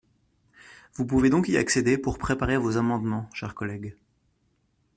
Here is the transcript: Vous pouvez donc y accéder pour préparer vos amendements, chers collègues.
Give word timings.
Vous 0.95 1.05
pouvez 1.05 1.29
donc 1.29 1.47
y 1.47 1.57
accéder 1.57 1.95
pour 1.95 2.17
préparer 2.17 2.57
vos 2.57 2.75
amendements, 2.77 3.29
chers 3.35 3.53
collègues. 3.53 3.95